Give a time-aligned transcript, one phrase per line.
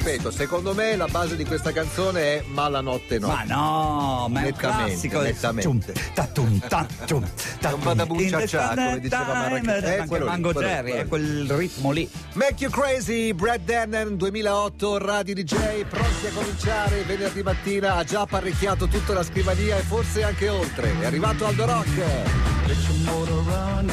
[0.00, 3.26] ripeto, secondo me la base di questa canzone è Ma la notte no.
[3.28, 5.20] Ma no, ma è un classico.
[5.20, 5.62] nettamente.
[5.62, 5.80] Tum,
[6.14, 7.28] tatum, ta, tum,
[7.60, 9.82] ta, Non vada come diceva Marrakesh.
[9.82, 11.08] Eh, quello lì, Mango lì, Jerry, è lì.
[11.08, 12.10] quel ritmo lì.
[12.32, 18.22] Make You Crazy, Brad Dennon 2008, Radio DJ, pronti a cominciare venerdì mattina, ha già
[18.22, 20.98] apparecchiato tutta la scrivania e forse anche oltre.
[20.98, 21.94] È arrivato Aldo Rock.
[22.66, 23.89] Get your motor running.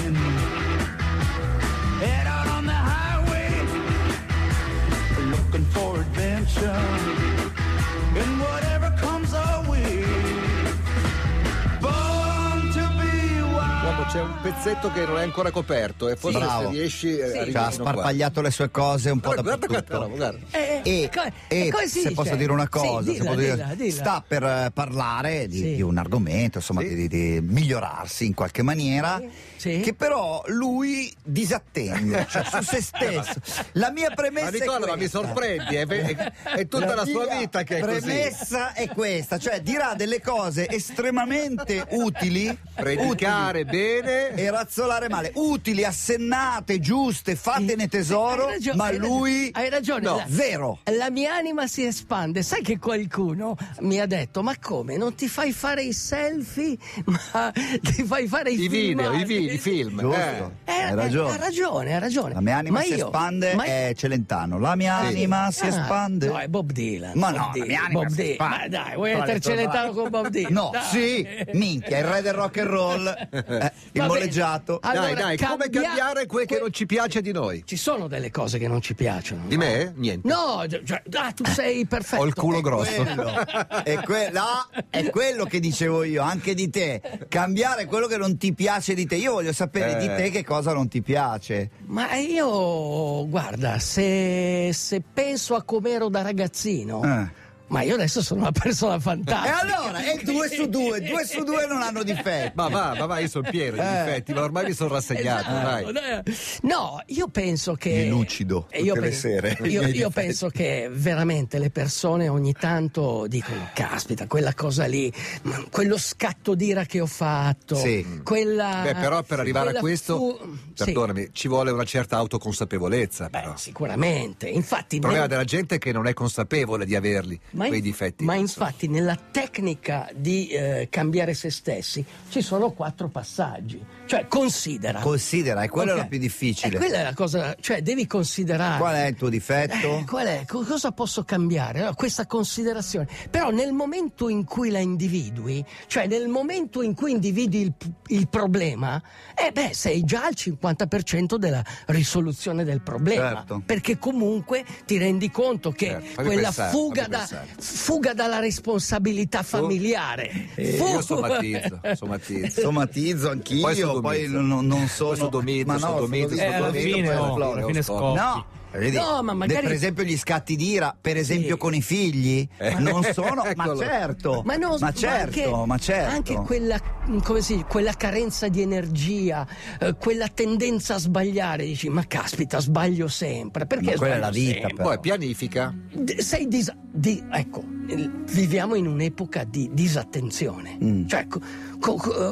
[14.51, 16.69] Pezzetto che non è ancora coperto e forse Bravo.
[16.69, 17.92] se riesci eh, arrivi Cioè, ha fino qua.
[17.92, 19.97] sparpagliato le sue cose un po' Guarda, guarda, dappertutto.
[20.07, 20.57] guarda, guarda.
[20.57, 22.14] Eh, E, co- e si se dice?
[22.14, 23.92] posso dire una Sì, cosa, se dilla, dire- dilla, dilla.
[23.93, 25.75] sta per eh, parlare di, Sì.
[25.75, 26.96] di un argomento, insomma, Sì.
[26.96, 29.21] di, di migliorarsi in qualche maniera,
[29.57, 29.82] Sì.
[29.82, 33.34] che però lui disattende, cioè su se stesso.
[33.73, 37.25] La mia premessa Ma è Nicola, ma mi sorprendi, è, è- è tutta la, sua
[37.25, 38.00] mia vita che è così.
[38.00, 44.31] premessa è questa, cioè dirà delle cose estremamente utili, Predicare bene.
[44.38, 50.16] E razzolare male, utili, assennate, giuste, fatene tesoro, Hai ragio- ma lui hai ragione no,
[50.18, 50.80] la- zero.
[50.96, 52.42] La mia anima si espande.
[52.44, 54.98] Sai che qualcuno mi ha detto: Ma come?
[54.98, 59.26] Non ti fai fare i selfie, ma ti fai fare i, I video, filmati?" i,
[59.26, 60.00] vi- i film.
[60.00, 60.16] Giusto.
[60.16, 60.52] eh.
[60.66, 61.34] Eh, Hai eh, ragione.
[61.34, 62.34] Ha ragione, ha ragione.
[62.34, 64.60] La mia anima Ma si io- espande ma- è Celentano.
[64.60, 65.06] La mia Sì.
[65.08, 66.28] anima si Ah, espande.
[66.28, 67.12] No, è Bob Dylan.
[67.16, 68.58] Ma Bob no, la Dylan, mia anima Bob si espande.
[68.58, 70.54] Ma dai, vuoi tue celentano con Bob Dylan?
[70.54, 70.84] No, Dai.
[70.84, 74.42] sì, minchia, il re del rock and roll, eh, il Va bene.
[74.42, 74.80] moleggiato.
[74.81, 77.64] Allora, dai, dai, come cambia- cambiare quel che que- non ci piace di noi?
[77.66, 79.44] Ci sono delle cose che non ci piacciono.
[79.47, 79.64] Di no?
[79.64, 79.94] me?
[79.95, 80.28] Niente.
[80.28, 82.22] No, cioè, ah, tu sei perfetto.
[82.22, 83.03] Ho il culo grosso.
[83.03, 83.31] Quello,
[83.84, 87.02] è, que- no, è quello che dicevo io, anche di te.
[87.28, 89.16] Cambiare quello che non ti piace di te.
[89.16, 90.00] Io voglio sapere Eh.
[90.00, 91.69] di te che cosa non ti piace.
[91.86, 97.45] Ma io, guarda, se, se penso a com'ero da ragazzino, Eh.
[97.68, 99.60] Ma io adesso sono una persona E fantastica.
[99.60, 102.52] allora, è due su due, due su due non hanno difetti.
[102.56, 104.03] Ma va, ma va, io sono pieno di Eh.
[104.03, 106.24] difetti, ma ormai mi sono rassegnato, Esatto, dai.
[106.62, 108.03] No, io penso che.
[108.03, 112.28] Di lucido, Eh, io tutte le pen- sere, Io, io penso che veramente le persone
[112.28, 115.12] ogni tanto dicono: Caspita, quella cosa lì,
[115.44, 117.75] ma quello scatto d'ira che ho fatto.
[117.75, 118.22] Sì.
[118.24, 118.81] Quella.
[118.84, 120.84] Beh, però per arrivare a questo, fu- sì.
[120.86, 123.30] perdonami, ci vuole una certa autoconsapevolezza.
[123.30, 123.56] Beh, Però.
[123.58, 124.47] sicuramente.
[124.47, 127.81] Infatti, Il problema nel- della gente è che non è consapevole di averli, Ma, quei
[127.81, 128.23] difetti.
[128.23, 133.84] ma infatti nella tecnica di eh, cambiare se stessi ci sono quattro passaggi.
[134.06, 135.00] Cioè considera.
[135.01, 135.97] Considera, e quello Ok.
[135.97, 136.73] è la più difficile.
[136.75, 138.78] E quella è la cosa, cioè devi considerare.
[138.79, 139.97] Qual è il tuo difetto?
[140.00, 140.44] Eh, qual è?
[140.47, 141.79] Co- Cosa posso cambiare?
[141.79, 143.07] Allora, questa considerazione.
[143.29, 147.73] Però nel momento in cui la individui, cioè nel momento in cui individui il,
[148.07, 149.01] il problema,
[149.35, 153.35] eh beh, sei già al 50% della risoluzione del problema.
[153.38, 153.62] Certo.
[153.66, 157.28] Perché comunque ti rendi conto che Certo, quella fuga, da-.
[157.59, 160.50] Fuga dalla responsabilità familiare.
[160.56, 162.62] Eh, Fu- io somatizzo, somatizzo.
[162.62, 165.09] Somatizzo anch'io, Poi poi, non, non sono.
[165.09, 168.18] Poi sodomizzo, ma no, sodomizzo, sodomizzo, Eh, fine, esplode, alla fine scoppi.
[168.19, 171.58] No, vedi, No, ma magari- per esempio gli scatti d'ira, per esempio Sì.
[171.58, 172.47] con i figli,
[172.80, 176.16] non sono, ma certo, Ma, no, ma certo, anche, ma certo.
[176.16, 176.79] anche quella,
[177.24, 179.47] come si dice, quella carenza di energia,
[179.79, 183.66] eh, quella tendenza a sbagliare, dici, ma caspita, sbaglio sempre.
[183.66, 184.74] Perché Ma quella è sbaglio la vita, sempre?
[184.75, 184.88] però.
[184.90, 185.74] Poi pianifica.
[185.94, 190.78] D- sei dis- di- ecco, viviamo in un'epoca di disattenzione.
[190.84, 191.06] Mm.
[191.08, 191.28] Cioè,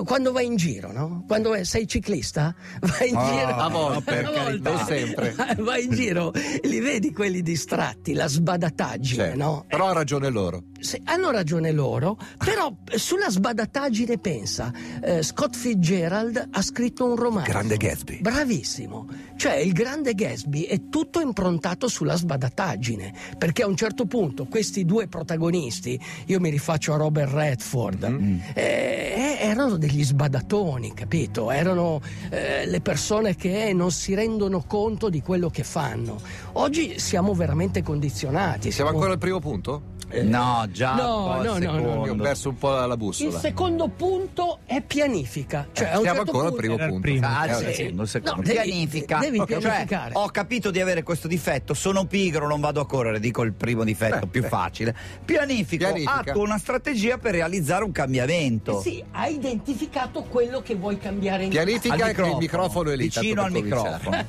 [0.03, 1.23] quando vai in giro, no?
[1.27, 3.55] Quando vai- sei ciclista, vai in Ah, giro.
[3.55, 5.33] a volte, per a carità, non sempre.
[5.65, 6.31] Vai in giro,
[6.63, 9.37] li vedi quelli distratti, la sbadataggine, Certo.
[9.37, 9.65] no?
[9.67, 10.63] Però ha ragione loro.
[10.79, 14.71] Se- hanno ragione loro, però sulla sbadataggine pensa,
[15.01, 17.49] eh, Scott Fitzgerald ha scritto un romanzo.
[17.51, 18.21] Grande Gatsby.
[18.21, 19.07] Bravissimo.
[19.35, 24.85] Cioè il grande Gatsby è tutto improntato sulla sbadataggine, perché a un certo punto questi
[24.85, 28.39] due protagonisti, io mi rifaccio a Robert Redford, Mm-hmm.
[28.53, 31.51] eh, erano degli sbadatoni, capito?
[31.51, 31.99] Erano
[32.29, 36.21] eh, le persone che non si rendono conto di quello che fanno.
[36.53, 38.71] Oggi siamo veramente condizionati.
[38.71, 39.93] Siamo ancora al primo punto?
[40.21, 43.39] No, già, No, il no, no, no, ho perso un po' la Il bussola.
[43.39, 45.67] secondo punto è pianifica.
[45.73, 46.99] Cioè, a un Siamo certo ancora al primo il punto.
[47.01, 47.27] primo.
[47.27, 48.35] Ah, il Eh, secondo, il secondo.
[48.37, 49.17] No, devi- pianifica.
[49.19, 50.13] devi Ok, pianificare.
[50.13, 53.53] Cioè, ho capito di avere questo difetto, sono pigro, non vado a correre, dico il
[53.53, 54.47] primo difetto Eh, più eh.
[54.47, 54.95] facile.
[55.25, 56.13] Pianifico, Pianifica.
[56.31, 58.79] attuo una strategia per realizzare un cambiamento.
[58.79, 62.95] Eh Sì, hai identificato quello che vuoi cambiare in Pianifica Al che il microfono è
[62.95, 63.03] lì.
[63.03, 64.25] vicino al microfono.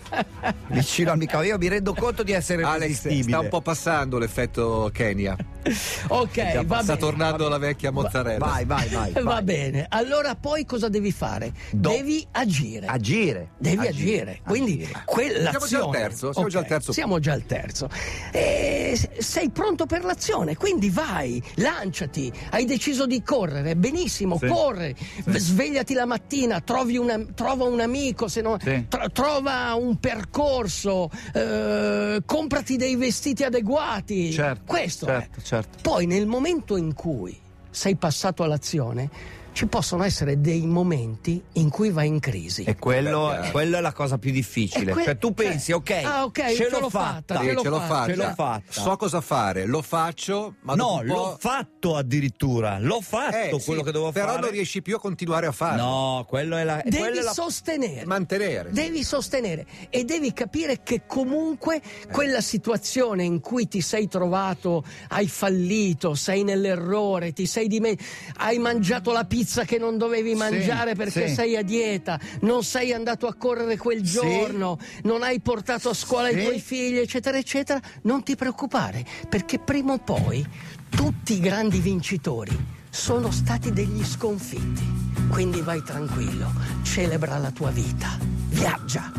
[0.69, 1.49] vicino al microfono.
[1.49, 5.37] Io mi rendo conto di essere Alex, sta un po' passando l'effetto Kenya.
[6.09, 6.99] ok, va Sta bene.
[6.99, 8.45] tornando la vecchia mozzarella.
[8.47, 9.13] Vai, vai, vai.
[9.17, 9.43] Va vai.
[9.43, 11.53] bene, allora poi cosa devi fare?
[11.71, 12.87] Do- devi agire.
[12.87, 13.51] Agire.
[13.59, 15.03] Devi agire, quindi Agire.
[15.05, 15.67] quell'azione.
[15.67, 16.93] Siamo già al terzo, siamo già al terzo.
[16.93, 17.89] Siamo già al terzo.
[18.33, 22.33] E sei pronto per l'azione, quindi vai, lanciati.
[22.51, 24.47] Hai deciso di correre, benissimo, Sì.
[24.47, 24.95] corri,
[25.27, 28.87] svegliati la mattina, trovi una- trova un amico, se no, Sì.
[28.89, 34.33] tro- trova un percorso, eh, comprati dei vestiti adeguati.
[34.33, 35.43] Certo, Questo certo, è.
[35.63, 35.79] Certo.
[35.83, 37.39] Poi nel momento in cui
[37.71, 39.11] sei passato all'azione,
[39.57, 42.65] ci possono essere dei momenti in cui vai in crisi.
[42.65, 44.93] E quello, Beh, quello è la cosa più difficile.
[44.93, 47.35] Que- cioè tu cioè- pensi, ok, Ah, ok, ce, ce l'ho fatta.
[47.35, 47.95] fatta, Sì, ce l'ho ce l'ho fatta.
[47.95, 48.11] fatta.
[48.11, 48.63] Ce l'ho fatta.
[48.83, 52.79] So cosa fare, lo faccio, ma no, l'ho fatto addirittura.
[52.79, 54.41] L'ho fatto Eh, quello sì, che dovevo però fare.
[54.41, 55.83] non riesci più a continuare a farlo.
[55.83, 56.83] No, quello è la.
[56.85, 58.05] Devi quello è la- sostenere.
[58.05, 58.71] Mantenere.
[58.73, 62.09] Devi sostenere e devi capire che comunque Eh.
[62.13, 67.97] quella situazione in cui ti sei trovato, hai fallito, sei nell'errore, ti sei dime-
[68.37, 71.35] hai mangiato la pizza che non dovevi mangiare perché sì.
[71.35, 74.13] sei a dieta, non sei andato a correre quel Sì.
[74.13, 76.39] giorno, non hai portato a scuola Sì.
[76.39, 80.45] i tuoi figli, eccetera, eccetera, non ti preoccupare perché prima o poi
[80.91, 82.57] tutti i grandi vincitori
[82.91, 85.05] sono stati degli sconfitti.
[85.31, 86.53] Quindi vai tranquillo,
[86.83, 88.17] celebra la tua vita,
[88.49, 89.13] viaggia.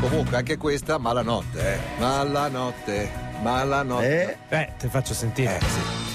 [0.00, 1.78] Comunque anche questa, malanotte, eh.
[1.98, 3.10] Malanotte,
[3.42, 4.38] malanotte.
[4.48, 5.56] Eh, Eh, ti faccio sentire.
[5.56, 6.07] Eh, sì.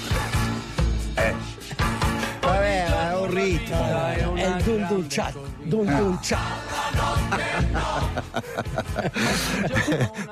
[3.64, 4.34] Ritmo.
[4.34, 5.32] È il dun dun cha,
[5.62, 6.38] dun dun cha.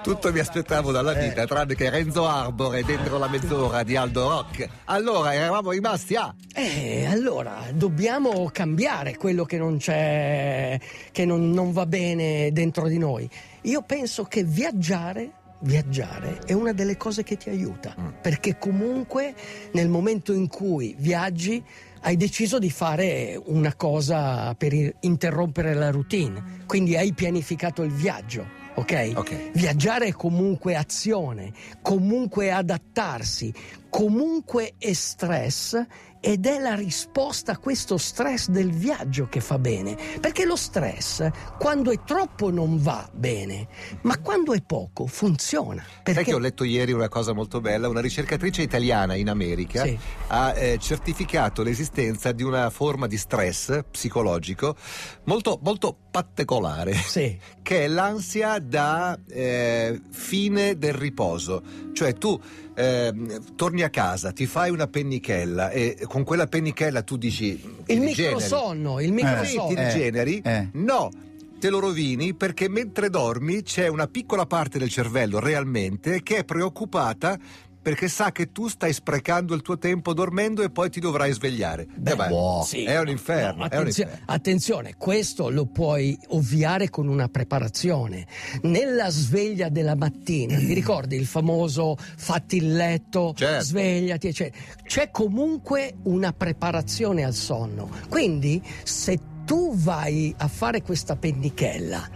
[0.03, 4.69] Tutto mi aspettavo dalla vita, tranne che Renzo Arbore dentro la mezz'ora di Aldo Rock.
[4.85, 6.35] Allora eravamo rimasti a.
[6.55, 10.79] Eh, allora, dobbiamo cambiare quello che non c'è,
[11.11, 13.29] che non, non va bene dentro di noi.
[13.63, 15.31] Io penso che viaggiare,
[15.61, 19.35] viaggiare è una delle cose che ti aiuta, perché comunque
[19.73, 21.65] nel momento in cui viaggi
[22.03, 28.61] hai deciso di fare una cosa per interrompere la routine, quindi hai pianificato il viaggio.
[28.75, 29.13] Ok?
[29.15, 29.51] Ok.
[29.53, 31.53] Viaggiare è comunque azione,
[31.83, 33.53] comunque adattarsi,
[33.89, 35.81] comunque è stress
[36.25, 39.99] ed è la risposta a questo stress del viaggio che fa bene.
[40.21, 41.29] Perché lo stress,
[41.59, 43.67] quando è troppo, non va bene,
[44.03, 45.83] ma quando è poco, funziona.
[45.83, 47.89] Sai Perché che ho letto ieri una cosa molto bella?
[47.89, 49.99] Una ricercatrice italiana in America Sì.
[50.29, 54.77] ha eh, certificato l'esistenza di una forma di stress psicologico
[55.25, 56.93] molto, molto particolare.
[56.95, 57.37] Sì.
[57.63, 61.63] che è l'ansia da eh, fine del riposo.
[61.93, 62.39] Cioè tu
[62.75, 67.61] ehm, torni a casa, ti fai una pennichella e con quella pennichella tu dici...
[67.87, 69.69] il microsonno, il Sì, microsonno.
[69.69, 70.41] ti rigeneri?
[70.45, 70.69] eh.
[70.75, 71.11] No.
[71.59, 76.45] Te lo rovini perché mentre dormi c'è una piccola parte del cervello realmente che è
[76.45, 77.39] preoccupata
[77.83, 81.87] perché sa che tu stai sprecando il tuo tempo dormendo e poi ti dovrai svegliare.
[81.95, 82.63] Beh, Eh beh, boh.
[82.65, 82.85] sì.
[82.85, 83.65] È un inferno.
[83.65, 84.25] No, è un attenzio- inferno.
[84.27, 88.27] attenzione, questo lo puoi ovviare con una preparazione.
[88.63, 93.65] Nella sveglia della mattina, ti ricordi il famoso fatti il letto, Certo.
[93.65, 94.63] svegliati, eccetera.
[94.85, 97.91] C'è comunque una preparazione al sonno.
[98.09, 102.09] Quindi, se tu vai a fare questa pennichella,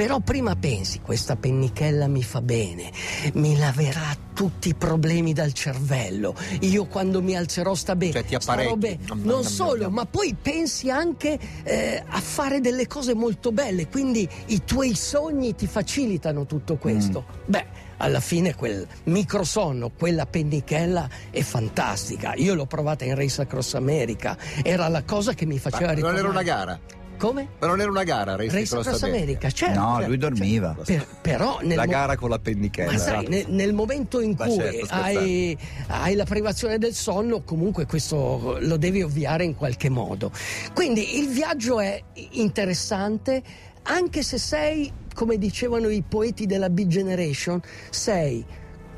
[0.00, 2.90] però prima pensi, questa pennichella mi fa bene,
[3.34, 8.12] mi laverà tutti i problemi dal cervello, io quando mi alzerò sta bene.
[8.12, 8.78] Cioè, ti apparecchi.
[8.78, 8.98] bene.
[9.16, 14.64] Non solo, ma poi pensi anche eh, a fare delle cose molto belle, quindi i
[14.64, 17.26] tuoi sogni ti facilitano tutto questo.
[17.44, 17.66] Beh,
[17.98, 22.32] alla fine quel microsonno, quella pennichella è fantastica.
[22.36, 25.96] Io l'ho provata in Race Across America, era la cosa che mi faceva Ma non
[25.96, 26.20] ricordare.
[26.20, 26.80] era una gara.
[27.20, 27.48] Come?
[27.58, 29.22] Ma non era una gara, Race, Race Across Across America.
[29.24, 29.78] America, certo.
[29.78, 30.76] No, certo, lui dormiva.
[30.82, 32.92] Per- però nel La mo- gara con la pennichella.
[32.92, 35.58] ma sai, nel, nel momento in cui certo, hai,
[35.88, 40.32] hai la privazione del sonno, comunque questo lo devi ovviare in qualche modo.
[40.72, 43.42] Quindi il viaggio è interessante,
[43.82, 47.60] anche se sei, come dicevano i poeti della Big Generation,
[47.90, 48.42] sei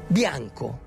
[0.06, 0.81] bianco,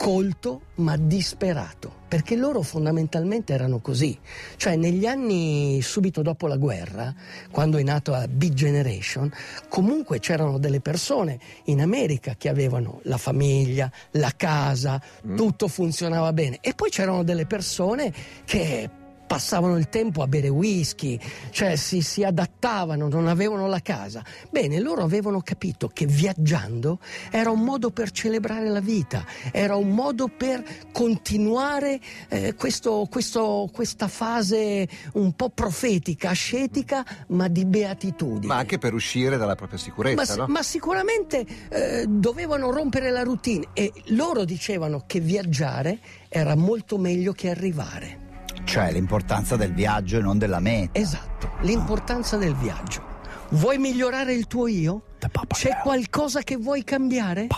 [0.00, 4.18] colto ma disperato, perché loro fondamentalmente erano così.
[4.56, 7.14] Cioè negli anni subito dopo la guerra,
[7.50, 9.30] quando è nata la Big Generation,
[9.68, 15.02] comunque c'erano delle persone in America che avevano la famiglia, la casa,
[15.36, 16.56] tutto funzionava bene.
[16.62, 18.10] E poi c'erano delle persone
[18.46, 18.88] che
[19.34, 21.16] passavano il tempo a bere whisky,
[21.50, 24.24] cioè si, si adattavano, non avevano la casa.
[24.50, 26.98] Bene, loro avevano capito che viaggiando
[27.30, 33.70] era un modo per celebrare la vita, era un modo per continuare eh, questo- questo-
[33.72, 38.52] questa fase un po' profetica, ascetica, ma di beatitudine.
[38.52, 40.46] Ma anche per uscire dalla propria Ma, sicurezza, si- no?
[40.48, 47.30] ma sicuramente eh, dovevano rompere la routine e loro dicevano che viaggiare era molto meglio
[47.32, 48.26] che arrivare.
[48.70, 50.96] Cioè l'importanza del viaggio e non della meta.
[50.96, 53.02] Esatto, l'importanza del viaggio.
[53.48, 55.02] Vuoi migliorare il tuo io?
[55.48, 57.48] C'è qualcosa che vuoi cambiare?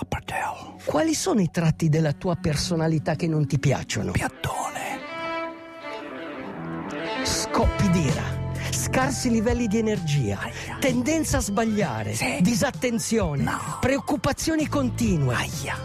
[0.86, 4.12] Quali sono i tratti della tua personalità che non ti piacciono?
[7.24, 8.24] Scoppi d'ira,
[8.70, 10.38] scarsi livelli di energia,
[10.80, 13.44] tendenza a sbagliare, disattenzione,
[13.80, 15.36] preoccupazioni continue,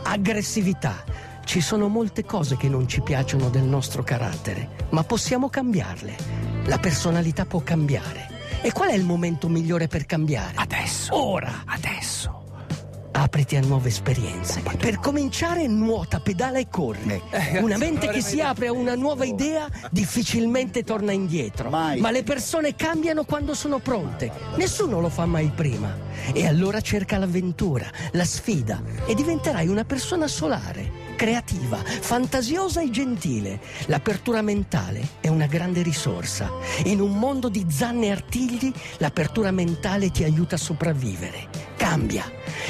[0.04, 1.04] aggressività.
[1.48, 6.13] Ci sono molte cose che non ci piacciono del nostro carattere, ma possiamo cambiarle.
[6.66, 8.60] La personalità può cambiare.
[8.62, 10.56] E qual è il momento migliore per cambiare?
[10.56, 11.16] Adesso.
[11.16, 11.63] Ora.
[11.66, 12.44] Adesso.
[13.13, 14.62] Apriti a nuove esperienze.
[14.77, 17.20] Per cominciare, nuota, pedala e corri.
[17.62, 21.70] Una mente che si apre a una nuova idea difficilmente torna indietro.
[21.70, 22.01] Mai.
[22.01, 24.30] Ma le persone cambiano quando sono pronte.
[24.58, 25.96] Nessuno lo fa mai prima.
[26.34, 33.60] E allora cerca l'avventura, la sfida e diventerai una persona solare, creativa, fantasiosa e gentile.
[33.88, 36.50] L'apertura mentale è una grande risorsa.
[36.86, 41.50] In un mondo di zanne e artigli, l'apertura mentale ti aiuta a sopravvivere.
[41.76, 42.24] Cambia,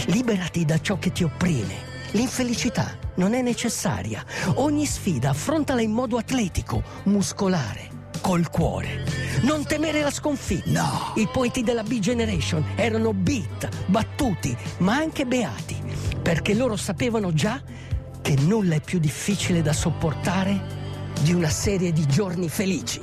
[0.07, 1.95] liberati da ciò che ti opprime.
[2.11, 4.25] L'infelicità non è necessaria.
[4.55, 7.89] Ogni sfida affrontala in modo atletico, muscolare,
[8.21, 9.03] col cuore.
[9.41, 10.71] Non temere la sconfitta.
[10.71, 11.11] No.
[11.15, 15.75] I poeti della B-Generation erano beat, battuti, ma anche beati,
[16.21, 17.61] perché loro sapevano già
[18.27, 20.59] che nulla è più difficile da sopportare
[21.21, 22.99] di una serie di giorni felici.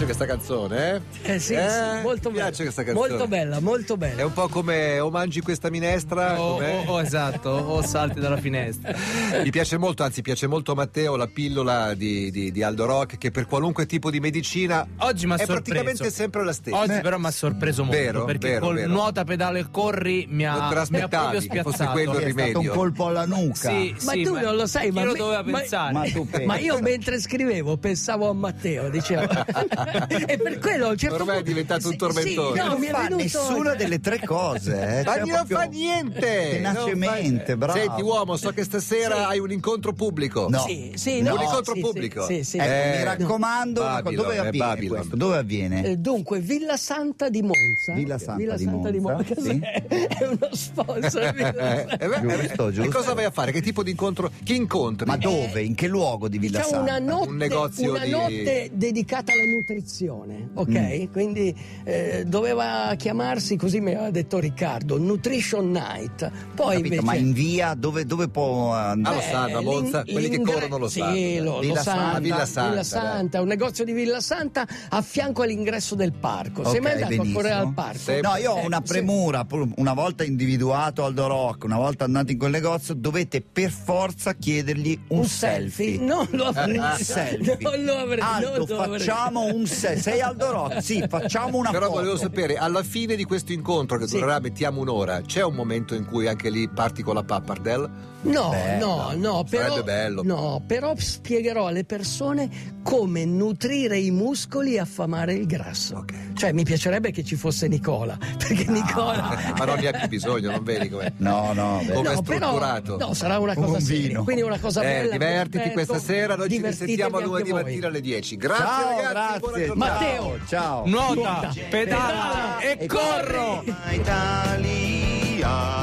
[0.00, 1.32] Piace questa canzone, eh?
[1.34, 2.44] Eh sì, Eh, sì, molto bella.
[2.44, 3.08] piace questa canzone.
[3.08, 4.24] Molto bella, molto È bella.
[4.26, 8.94] un po' come o mangi questa minestra, O, o- o esatto, o salti dalla finestra.
[9.42, 13.18] Mi piace molto, anzi piace molto a Matteo la pillola di, di- di Aldo Rock
[13.18, 15.52] che per qualunque tipo di medicina Oggi è sorpreso.
[15.52, 16.78] praticamente sempre la stessa.
[16.78, 18.88] Oggi però mi ha sorpreso molto Vero, perché vero, col vero.
[18.88, 20.54] nuota pedale e corri mi ha,
[20.88, 21.90] mi ha proprio che fosse spiazzato.
[21.92, 22.72] quello il È stato un rimedio.
[22.72, 23.68] colpo alla nuca.
[23.68, 25.92] Sì, Ma sì, tu non lo sai, ma lo me- doveva ma- pensare?
[25.92, 26.46] Ma tu pensi.
[26.46, 29.08] Ma io mentre scrivevo pensavo a Matteo, dicevo.
[30.08, 32.52] e per quello a un certo Ormai è diventato un tormentone.
[32.56, 34.98] Sì, no, non mi è fa venuto- nessuna delle tre cose.
[35.00, 35.04] Eh.
[35.04, 36.48] Ma Cioè, non fa niente!
[36.52, 37.78] Tenacemente, bravo.
[37.78, 39.22] Senti uomo, so che stasera Sì.
[39.22, 40.48] hai un incontro pubblico.
[40.48, 40.60] No.
[40.60, 41.34] Sì, sì, No.
[41.34, 42.24] Un incontro sì, pubblico.
[42.26, 42.56] Sì, sì, sì.
[42.58, 44.96] Eh, mi raccomando, una cosa, Babylon, dove è avviene Babylon.
[44.98, 45.16] questo?
[45.16, 45.84] Dove avviene?
[45.84, 47.92] Eh, dunque, Villa Santa di Monza.
[47.94, 49.50] Villa Santa di Monza, Cos'è?
[49.50, 49.58] sì.
[49.90, 51.22] È uno sponsor.
[51.22, 52.82] Eh, eh, beh, Giusto, eh, giusto.
[52.82, 53.52] E cosa vai a fare?
[53.52, 54.30] Che tipo di incontro?
[54.42, 55.06] Chi incontri?
[55.06, 55.62] Ma dove?
[55.62, 56.96] In che luogo di Villa Diciamo Santa?
[56.96, 60.68] una notte, Un negozio una di- notte dedicata alla nutrizione, ok?
[61.08, 61.12] Mm.
[61.12, 66.30] Quindi eh, doveva chiamarsi, così mi aveva detto Riccardo, Nutrition Night.
[66.54, 67.02] Poi Capito, invece...
[67.02, 69.16] Ma in via dove, dove può Ah, andare?
[69.16, 71.42] lo sanno, a Monza, quelli che corrono lo sì, sanno.
[71.42, 72.00] lo, lo Villa sanno.
[72.00, 76.64] Santa, Villa Santa, Villa Santa, un negozio di Villa Santa a fianco all'ingresso del parco.
[76.64, 77.38] Sei Ok, mai andato benissimo.
[77.38, 77.98] a correre al parco?
[77.98, 78.20] Sì.
[78.20, 78.92] No, io ho Eh, una sì.
[78.92, 80.24] premura, pur- una volta
[80.64, 85.24] individuato Aldo Rock, una volta andato in quel negozio, dovete per forza chiedergli un, Un
[85.24, 85.98] selfie?
[85.98, 86.76] Non lo avrei.
[86.76, 87.56] Un selfie.
[87.60, 88.20] Non lo avrei.
[88.20, 88.98] Aldo, non lo avrei.
[88.98, 90.02] facciamo un selfie.
[90.02, 90.82] Sei Aldo Rock?
[90.82, 91.98] Sì, facciamo una Però foto.
[91.98, 94.18] volevo sapere, alla fine di questo incontro che Sì.
[94.18, 98.08] durerà, mettiamo un'ora, c'è un momento in cui anche lì parti con la pappardelle?
[98.22, 98.86] No, Bello.
[98.86, 100.22] no, no, però, Sarebbe bello.
[100.22, 102.50] no, però spiegherò alle persone
[102.82, 105.96] come nutrire i muscoli e affamare il grasso.
[105.96, 106.32] Ok.
[106.34, 109.54] Cioè, mi piacerebbe che ci fosse Nicola, perché Nicola...
[109.56, 111.12] Ma non ne ha più bisogno, non vedi com'è?
[111.18, 111.82] No, no.
[111.92, 112.96] Come è No, però, strutturato?
[112.98, 114.24] no, sarà una Come cosa un seria, vino.
[114.24, 115.10] quindi una cosa Eh, bella.
[115.12, 118.36] divertiti perfetto, questa sera, noi ci risentiamo anche lunedì mattina alle 10.
[118.36, 119.66] Grazie Ciao, ragazzi, buona grazie.
[119.66, 119.92] giornata.
[119.92, 120.38] Matteo.
[120.46, 120.82] Ciao.
[120.86, 123.64] Nuota, pedala e corro!
[123.90, 125.79] Italia.